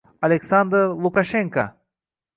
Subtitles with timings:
[0.27, 1.67] Aleksandr Lukashenko: